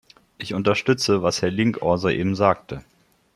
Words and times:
Ich 0.39 0.55
unterstütze, 0.55 1.21
was 1.21 1.43
Herr 1.43 1.51
Linkohr 1.51 1.99
soeben 1.99 2.33
sagte. 2.33 2.83